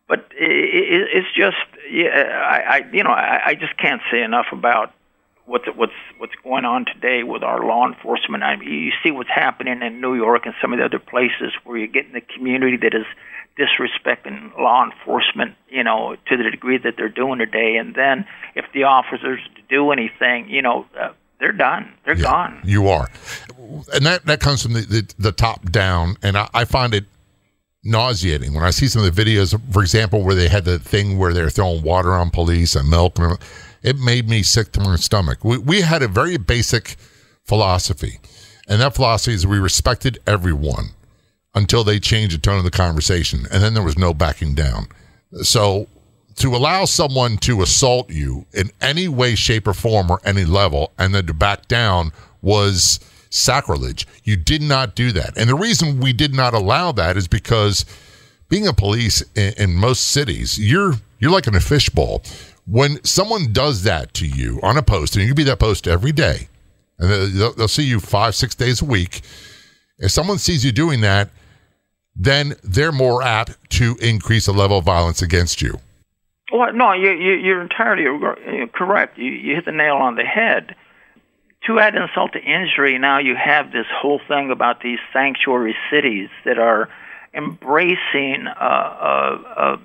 [0.08, 1.56] but it, it's just,
[1.90, 4.92] yeah, I, I you know, I, I just can't say enough about
[5.46, 8.42] what's what's what's going on today with our law enforcement.
[8.42, 11.52] I mean, you see what's happening in New York and some of the other places
[11.64, 13.06] where you get in the community that is
[13.58, 17.76] disrespecting law enforcement, you know, to the degree that they're doing today.
[17.76, 21.92] And then if the officers do anything, you know, uh, they're done.
[22.04, 22.60] They're yeah, gone.
[22.64, 23.08] You are,
[23.94, 27.04] and that that comes from the the, the top down, and I, I, find it
[27.84, 29.58] nauseating when I see some of the videos.
[29.72, 33.18] For example, where they had the thing where they're throwing water on police and milk,
[33.18, 33.38] and
[33.82, 35.44] it made me sick to my stomach.
[35.44, 36.96] We we had a very basic
[37.44, 38.18] philosophy,
[38.68, 40.90] and that philosophy is we respected everyone
[41.54, 44.88] until they changed the tone of the conversation, and then there was no backing down.
[45.42, 45.88] So
[46.38, 50.92] to allow someone to assault you in any way, shape, or form or any level
[50.98, 54.06] and then to back down was sacrilege.
[54.24, 55.36] You did not do that.
[55.36, 57.84] And the reason we did not allow that is because
[58.48, 62.22] being a police in, in most cities, you're you're like in a fishbowl.
[62.66, 65.88] When someone does that to you on a post, and you can be that post
[65.88, 66.48] every day,
[66.98, 69.22] and they'll, they'll see you five, six days a week.
[69.98, 71.30] If someone sees you doing that,
[72.14, 75.80] then they're more apt to increase the level of violence against you.
[76.58, 78.04] Well, no, you, you, you're entirely
[78.74, 79.16] correct.
[79.16, 80.74] You, you hit the nail on the head.
[81.66, 86.30] To add insult to injury, now you have this whole thing about these sanctuary cities
[86.44, 86.88] that are
[87.32, 89.76] embracing uh, uh, uh,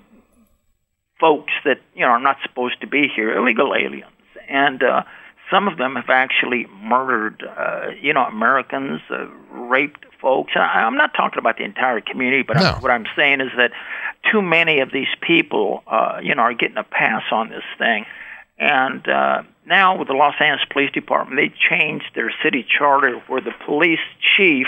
[1.20, 4.08] folks that you know are not supposed to be here, illegal aliens,
[4.48, 5.04] and uh,
[5.52, 10.54] some of them have actually murdered, uh, you know, Americans, uh, raped folks.
[10.56, 12.64] I, I'm not talking about the entire community, but no.
[12.64, 13.72] I, what I'm saying is that
[14.32, 18.06] too many of these people, uh, you know, are getting a pass on this thing.
[18.58, 23.42] And uh, now with the Los Angeles Police Department, they changed their city charter where
[23.42, 24.00] the police
[24.38, 24.68] chief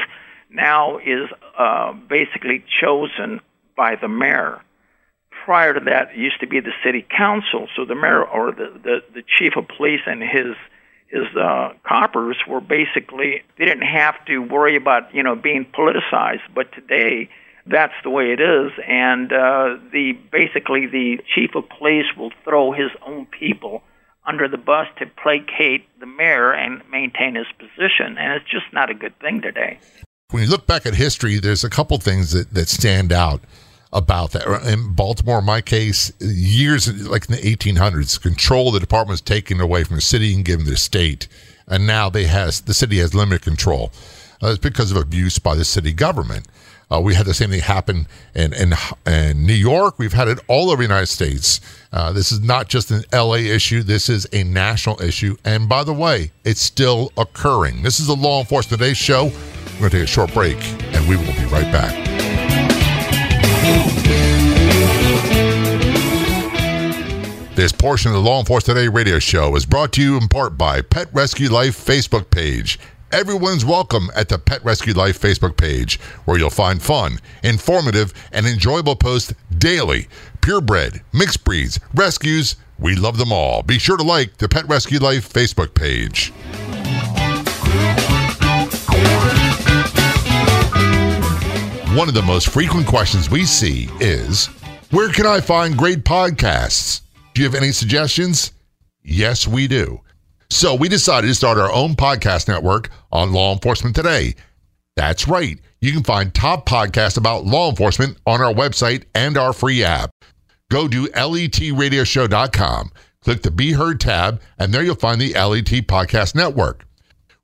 [0.50, 3.42] now is uh, basically chosen
[3.76, 4.62] by the mayor.
[5.46, 7.68] Prior to that, it used to be the city council.
[7.76, 10.56] So the mayor or the, the, the chief of police and his
[11.08, 16.42] his uh, coppers were basically they didn't have to worry about you know being politicized.
[16.54, 17.30] But today,
[17.68, 22.72] that's the way it is, and uh, the basically the chief of police will throw
[22.72, 23.82] his own people
[24.28, 28.90] under the bus to placate the mayor and maintain his position, and it's just not
[28.90, 29.80] a good thing today.
[30.32, 33.42] When you look back at history, there's a couple things that, that stand out
[33.94, 34.46] about that.
[34.68, 39.22] In Baltimore, in my case, years like in the 1800s, control of the department was
[39.22, 41.28] taken away from the city and given to the state,
[41.68, 43.92] and now they has the city has limited control.
[44.44, 46.48] Uh, it's because of abuse by the city government.
[46.92, 48.74] Uh, we had the same thing happen in, in,
[49.06, 49.98] in New York.
[49.98, 51.60] We've had it all over the United States.
[51.92, 53.82] Uh, this is not just an LA issue.
[53.82, 55.36] This is a national issue.
[55.44, 57.82] And by the way, it's still occurring.
[57.82, 59.26] This is the Law Enforcement Today show.
[59.76, 60.58] We're going to take a short break
[60.94, 62.06] and we will be right back.
[67.56, 70.58] This portion of the Law Enforcement Today radio show is brought to you in part
[70.58, 72.78] by Pet Rescue Life Facebook page.
[73.16, 78.46] Everyone's welcome at the Pet Rescue Life Facebook page, where you'll find fun, informative, and
[78.46, 80.10] enjoyable posts daily.
[80.42, 83.64] Purebred, mixed breeds, rescues, we love them all.
[83.64, 86.34] Be sure to like the Pet Rescue Life Facebook page.
[91.96, 94.48] One of the most frequent questions we see is
[94.92, 97.00] Where can I find great podcasts?
[97.34, 98.52] Do you have any suggestions?
[99.04, 100.02] Yes, we do.
[100.56, 104.36] So we decided to start our own podcast network on law enforcement today.
[104.96, 105.60] That's right.
[105.82, 110.12] You can find top podcasts about law enforcement on our website and our free app.
[110.72, 112.92] Go to letradioshow.com,
[113.22, 116.86] click the Be Heard tab, and there you'll find the LET Podcast Network.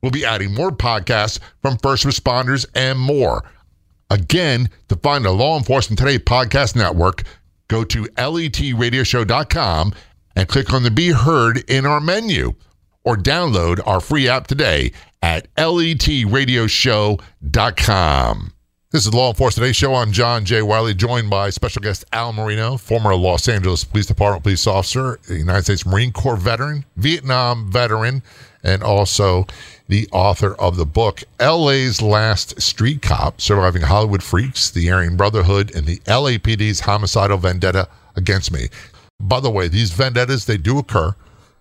[0.00, 3.44] We'll be adding more podcasts from first responders and more.
[4.08, 7.24] Again, to find the Law Enforcement Today Podcast Network,
[7.68, 9.92] go to letradioshow.com
[10.34, 12.54] and click on the Be Heard in our menu
[13.04, 18.52] or download our free app today at letradioshow.com.
[18.92, 19.94] This is Law Enforcement Today Show.
[19.94, 20.60] I'm John J.
[20.60, 25.62] Wiley, joined by special guest Al Marino, former Los Angeles Police Department police officer, United
[25.62, 28.22] States Marine Corps veteran, Vietnam veteran,
[28.62, 29.46] and also
[29.88, 35.74] the author of the book LA's Last Street Cop Surviving Hollywood Freaks, the Aryan Brotherhood,
[35.74, 38.68] and the LAPD's Homicidal Vendetta Against Me.
[39.20, 41.14] By the way, these vendettas, they do occur.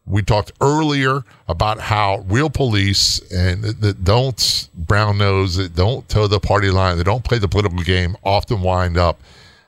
[0.05, 6.27] We talked earlier about how real police and that don't brown nose, that don't toe
[6.27, 9.21] the party line, they don't play the political game, often wind up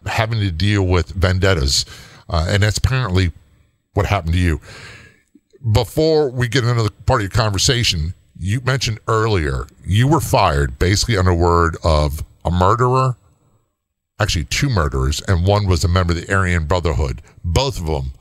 [0.06, 1.86] having to deal with vendettas.
[2.30, 3.32] Uh, and that's apparently
[3.93, 4.60] what happened to you.
[5.72, 10.78] Before we get into the part of your conversation, you mentioned earlier you were fired
[10.80, 13.15] basically on word of a murderer,
[14.19, 17.22] actually two murderers, and one was a member of the Aryan Brotherhood.
[17.43, 18.12] Both of them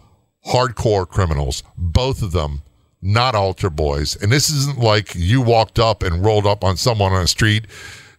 [0.46, 2.62] hardcore criminals, both of them
[3.02, 4.16] not altar boys.
[4.22, 7.66] And this isn't like you walked up and rolled up on someone on the street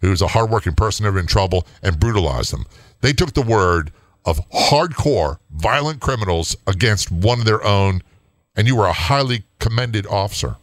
[0.02, 2.66] who's a hardworking person ever in trouble and brutalized them.
[3.02, 3.92] They took the word
[4.26, 8.02] of hardcore violent criminals against one of their own,
[8.56, 10.58] and you were a highly commended officer.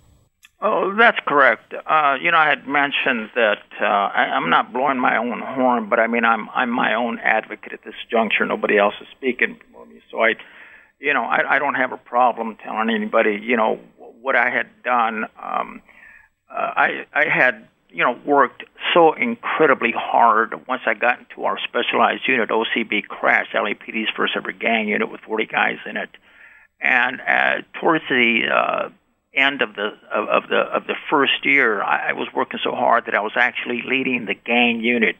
[0.62, 1.72] Oh, that's correct.
[1.86, 5.88] Uh, you know, I had mentioned that uh, I, I'm not blowing my own horn,
[5.88, 8.44] but I mean, I'm I'm my own advocate at this juncture.
[8.44, 10.34] Nobody else is speaking for me, so I
[11.00, 13.80] you know, I, I don't have a problem telling anybody, you know,
[14.20, 15.24] what I had done.
[15.42, 15.82] Um,
[16.50, 21.58] uh, I I had you know worked so incredibly hard once I got into our
[21.66, 26.10] specialized unit, OCB Crash, LAPD's first ever gang unit with 40 guys in it,
[26.80, 28.88] and uh, towards the uh,
[29.34, 32.72] end of the of, of the of the first year, I, I was working so
[32.72, 35.16] hard that I was actually leading the gang unit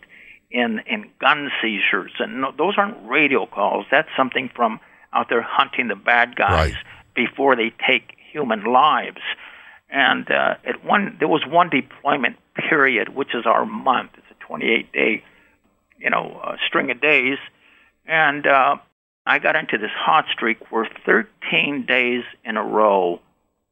[0.51, 3.87] in in gun seizures, and no, those aren't radio calls.
[3.90, 4.81] That's something from
[5.12, 6.85] out there hunting the bad guys Right.
[7.14, 9.20] before they take human lives.
[9.88, 14.11] And uh, at one, there was one deployment period, which is our month.
[14.16, 15.25] It's a 28 day,
[15.99, 17.38] you know, uh, string of days.
[18.07, 18.77] And uh,
[19.27, 23.20] I got into this hot streak where 13 days in a row,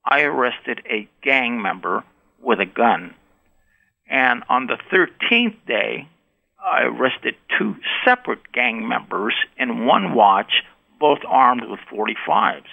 [0.04, 2.02] I arrested a gang member
[2.40, 3.14] with a gun.
[4.10, 6.08] And on the 13th day,
[6.64, 10.64] I arrested two separate gang members in one watch,
[10.98, 12.64] both armed with 45s.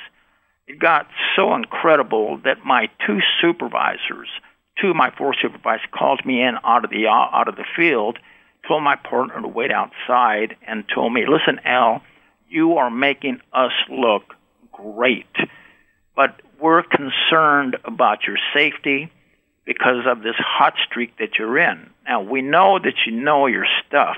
[0.67, 4.29] It got so incredible that my two supervisors,
[4.81, 8.17] two of my four supervisors, called me in out of the out of the field,
[8.67, 12.01] told my partner to wait outside, and told me, "Listen, Al,
[12.47, 14.35] you are making us look
[14.71, 15.35] great,
[16.15, 19.11] but we're concerned about your safety."
[19.65, 21.89] because of this hot streak that you're in.
[22.07, 24.17] Now, we know that you know your stuff,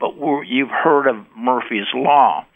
[0.00, 0.14] but
[0.46, 2.46] you've heard of Murphy's Law.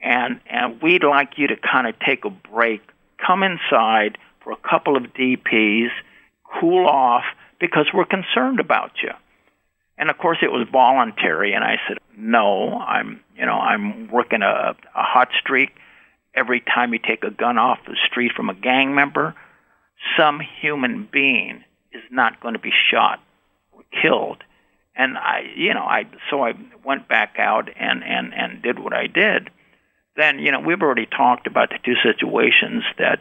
[0.00, 2.82] And, and we'd like you to kind of take a break,
[3.24, 5.88] come inside for a couple of DPs,
[6.60, 7.24] cool off,
[7.60, 9.10] because we're concerned about you.
[9.98, 14.42] And of course, it was voluntary, and I said, "No, I'm, you know, I'm working
[14.42, 15.70] a, a hot streak.
[16.34, 19.34] Every time you take a gun off the street from a gang member,
[20.16, 23.20] some human being is not going to be shot
[23.72, 24.44] or killed.
[24.94, 26.54] And I, you know, I so I
[26.84, 29.50] went back out and and and did what I did.
[30.18, 33.20] Then, you know, we've already talked about the two situations that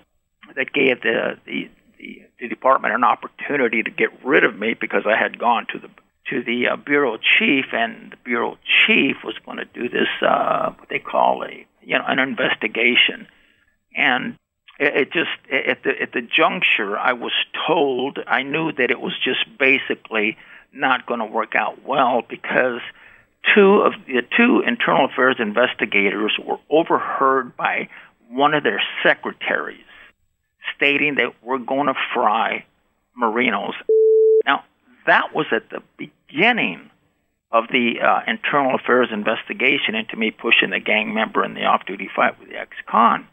[0.56, 1.70] that gave the the
[2.00, 5.80] the, the department an opportunity to get rid of me because I had gone to
[5.80, 5.90] the
[6.32, 10.72] to the uh, bureau chief, and the bureau chief was going to do this uh,
[10.72, 13.28] what they call a you know an investigation,
[13.96, 14.36] and
[14.80, 17.34] it, it just at the at the juncture I was
[17.68, 20.36] told I knew that it was just basically
[20.74, 22.82] not going to work out well because
[23.56, 27.90] two of the two internal affairs investigators were overheard by
[28.30, 29.84] one of their secretaries
[30.76, 32.66] stating that we're going to fry
[33.20, 33.74] Marinos.
[34.46, 34.64] Now,
[35.06, 36.90] that was at the beginning
[37.52, 42.10] of the uh, internal affairs investigation into me pushing the gang member in the off-duty
[42.14, 43.26] fight with the ex-con.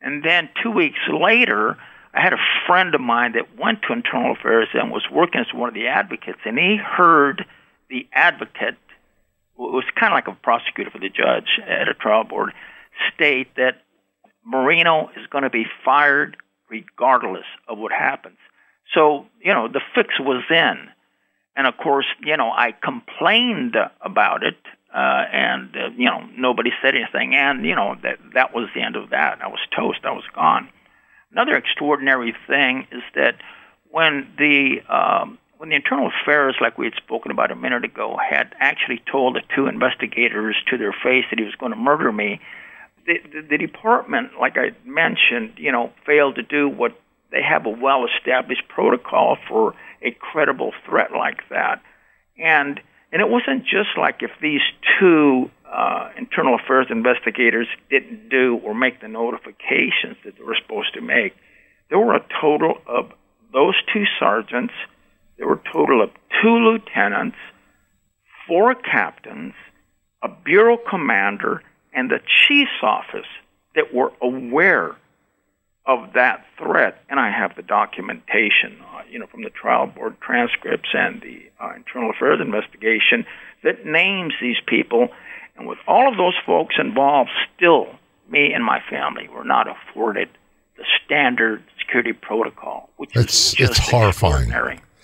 [0.00, 1.76] And then two weeks later,
[2.14, 5.52] I had a friend of mine that went to internal affairs and was working as
[5.52, 7.44] one of the advocates, and he heard
[7.88, 8.76] the advocate,
[9.60, 12.52] was kind of like a prosecutor for the judge at a trial board,
[13.14, 13.82] state that
[14.44, 16.36] Marino is going to be fired
[16.68, 18.38] regardless of what happens.
[18.94, 20.88] So, you know, the fix was in.
[21.56, 24.56] And of course, you know, I complained about it,
[24.94, 27.34] uh, and, uh, you know, nobody said anything.
[27.34, 29.40] And, you know, that, that was the end of that.
[29.42, 30.00] I was toast.
[30.04, 30.68] I was gone.
[31.32, 33.36] Another extraordinary thing is that
[33.90, 38.16] when the um, when the internal affairs, like we had spoken about a minute ago,
[38.18, 42.10] had actually told the two investigators to their face that he was going to murder
[42.10, 42.40] me,
[43.06, 46.98] the, the, the department, like I mentioned, you know, failed to do what
[47.30, 51.82] they have a well-established protocol for a credible threat like that,
[52.38, 52.80] and
[53.12, 54.62] and it wasn't just like if these
[54.98, 60.94] two uh, internal affairs investigators didn't do or make the notifications that they were supposed
[60.94, 61.34] to make.
[61.90, 63.12] There were a total of
[63.52, 64.72] those two sergeants,
[65.40, 66.10] there were a total of
[66.42, 67.38] two lieutenants,
[68.46, 69.54] four captains,
[70.22, 71.62] a bureau commander,
[71.94, 73.26] and the chief's office
[73.74, 74.96] that were aware
[75.86, 80.20] of that threat, and I have the documentation, uh, you know, from the trial board
[80.20, 83.24] transcripts and the uh, internal affairs investigation
[83.64, 85.08] that names these people.
[85.56, 87.86] And with all of those folks involved, still,
[88.28, 90.28] me and my family were not afforded
[90.76, 94.50] the standard security protocol, which it's, is just it's horrifying.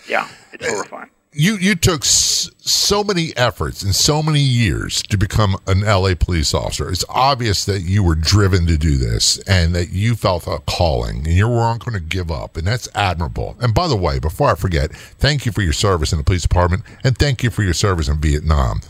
[0.08, 5.56] Yeah, it's horrifying you you took so many efforts and so many years to become
[5.66, 6.90] an LA police officer.
[6.90, 11.18] It's obvious that you were driven to do this and that you felt a calling
[11.18, 13.54] and you weren't going to give up, and that's admirable.
[13.60, 16.42] And by the way, before I forget, thank you for your service in the police
[16.42, 18.80] department and thank you for your service in Vietnam.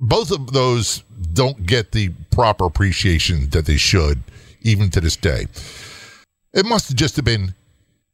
[0.00, 4.22] Both of those don't get the proper appreciation that they should,
[4.62, 5.46] even to this day.
[6.52, 7.54] It must have just have been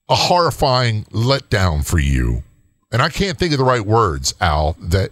[0.09, 2.43] a horrifying letdown for you
[2.95, 5.11] and I can't think of the right words, Al, that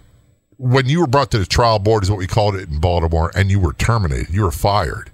[0.56, 3.32] when you were brought to the trial board, is what we called it in Baltimore,
[3.34, 5.10] and you were terminated, you were fired.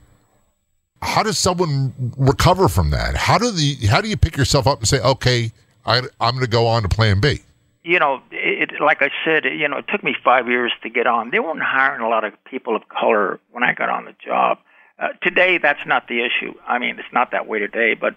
[1.01, 3.17] How does someone recover from that?
[3.17, 5.51] How do the how do you pick yourself up and say, okay,
[5.87, 7.41] I, I'm going to go on to Plan B?
[7.85, 11.07] You know, it, like I said, you know, it took me five years to get
[11.07, 11.31] on.
[11.31, 14.59] They weren't hiring a lot of people of color when I got on the job.
[14.99, 16.53] Uh, today, that's not the issue.
[16.67, 17.95] I mean, it's not that way today.
[17.95, 18.15] But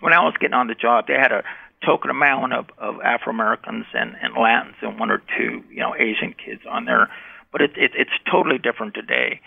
[0.00, 1.42] when I was getting on the job, they had a
[1.84, 5.94] token amount of, of Afro Americans and, and Latins and one or two, you know,
[5.94, 7.08] Asian kids on there.
[7.52, 9.40] But it, it, it's totally different today.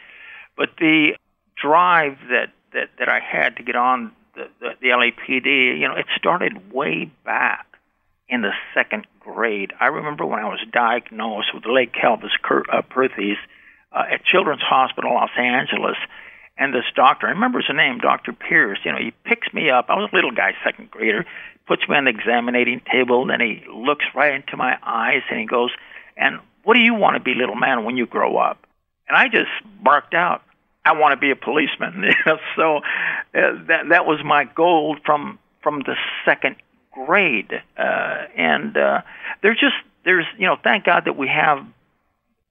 [0.55, 1.15] But the
[1.61, 5.95] drive that, that, that I had to get on the, the, the LAPD, you know,
[5.95, 7.65] it started way back
[8.27, 9.73] in the second grade.
[9.79, 12.29] I remember when I was diagnosed with Legg-Calvé
[12.71, 13.37] uh, Perthes
[13.91, 15.97] uh, at Children's Hospital, Los Angeles,
[16.59, 18.33] and this doctor, I remember his name, Dr.
[18.33, 19.85] Pierce, you know, he picks me up.
[19.89, 21.25] I was a little guy, second grader
[21.69, 25.45] puts me on the examining table, and he looks right into my eyes, and he
[25.45, 25.69] goes,
[26.17, 28.65] "And what do you want to be, little man, when you grow up?"
[29.07, 29.51] And I just
[29.81, 30.41] barked out,
[30.83, 32.11] "I want to be a policeman."
[32.55, 32.81] so uh,
[33.67, 35.95] that that was my goal from from the
[36.25, 36.55] second
[36.91, 39.01] grade, uh, and uh,
[39.41, 41.65] there's just there's you know thank God that we have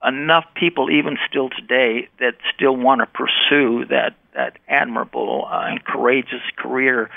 [0.03, 5.83] enough people even still today that still want to pursue that that admirable uh, and
[5.83, 7.09] courageous career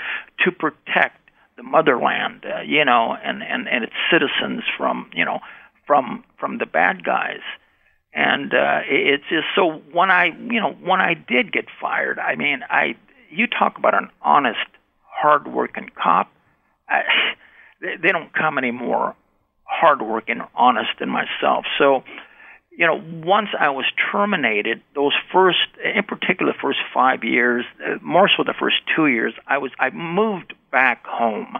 [0.43, 1.17] to protect
[1.55, 5.39] the motherland, uh, you know, and, and, and its citizens from, you know,
[5.85, 7.41] from from the bad guys.
[8.13, 12.35] And uh, it's just so when I, you know, when I did get fired, I
[12.35, 12.95] mean, I
[13.29, 14.59] you talk about an honest,
[15.01, 16.31] hardworking cop.
[16.89, 17.01] I,
[17.81, 19.15] they, they don't come any more
[19.63, 21.65] hardworking, honest than myself.
[21.79, 22.03] So
[22.77, 27.97] you know, once I was terminated, those first, in particular, the first five years, uh,
[28.01, 31.57] more so the first two years, I was I moved back home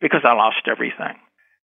[0.00, 1.16] because I lost everything,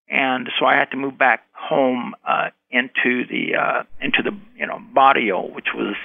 [0.09, 4.67] and so I had to move back home uh, into the uh, into the you
[4.67, 5.97] know barrio, which was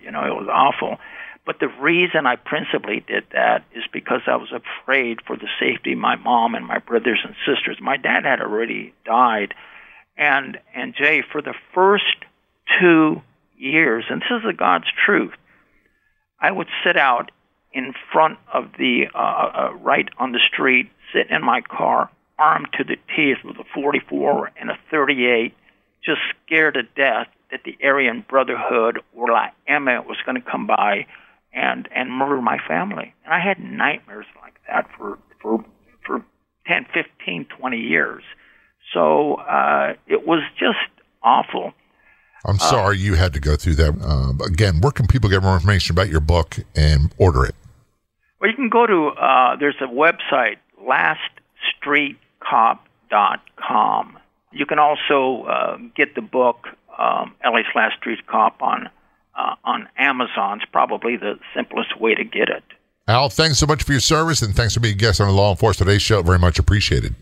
[0.00, 0.98] you know it was awful.
[1.44, 5.94] But the reason I principally did that is because I was afraid for the safety
[5.94, 7.78] of my mom and my brothers and sisters.
[7.80, 9.54] My dad had already died
[10.16, 12.24] and and Jay, for the first
[12.80, 13.22] two
[13.56, 15.32] years, and this is the God's truth,
[16.40, 17.30] I would sit out
[17.72, 22.68] in front of the uh, uh, right on the street, sit in my car, armed
[22.74, 25.54] to the teeth with a 44 and a 38,
[26.04, 30.66] just scared to death that the Aryan Brotherhood or La Eme was going to come
[30.66, 31.06] by
[31.52, 33.14] and and murder my family.
[33.24, 35.64] And I had nightmares like that for for
[36.04, 36.24] for
[36.66, 38.22] 10, 15, 20 years.
[38.92, 40.78] So uh, it was just
[41.22, 41.72] awful.
[42.44, 43.94] I'm sorry you had to go through that.
[44.02, 47.54] Uh, again, where can people get more information about your book and order it?
[48.40, 50.56] Well, you can go to uh, there's a website
[51.84, 54.18] laststreetcop.com.
[54.50, 56.66] You can also uh, get the book
[56.98, 58.90] um, LA's Last Street Cop on
[59.36, 60.60] uh, on Amazon.
[60.60, 62.64] It's probably the simplest way to get it.
[63.08, 65.34] Al, thanks so much for your service and thanks for being a guest on the
[65.34, 66.22] Law Enforcement Today show.
[66.22, 67.14] Very much appreciated.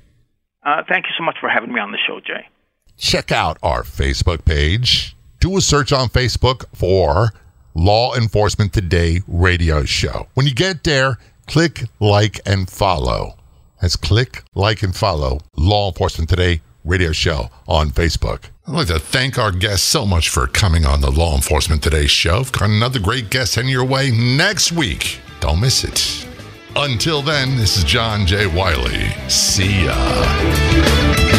[0.65, 2.49] Uh, thank you so much for having me on the show, Jay.
[2.97, 5.17] Check out our Facebook page.
[5.41, 7.33] Do a search on Facebook for
[7.75, 10.29] Law Enforcement Today radio show.
[10.35, 13.37] When you get there, click like and follow.
[13.81, 18.45] That's click like and follow Law Enforcement Today radio show on Facebook.
[18.67, 22.07] I'd like to thank our guests so much for coming on the Law Enforcement Today
[22.07, 22.41] show.
[22.41, 25.21] I've got another great guest heading your way next week.
[25.41, 26.30] Don't miss it.
[26.77, 28.47] Until then, this is John J.
[28.47, 29.09] Wiley.
[29.29, 31.30] See ya.